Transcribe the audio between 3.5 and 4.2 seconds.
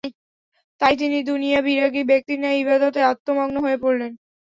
হয়ে পড়লেন।